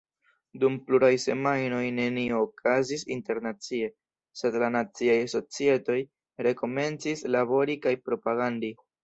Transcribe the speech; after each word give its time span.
Dum 0.61 0.77
pluraj 0.85 1.09
semajnoj 1.23 1.81
nenio 1.97 2.39
okazis 2.45 3.03
internacie, 3.17 3.91
sed 4.41 4.57
la 4.65 4.71
naciaj 4.77 5.19
societoj 5.35 5.99
rekomencis 6.49 7.25
labori 7.39 7.79
kaj 7.87 7.95
propagandi. 8.11 8.75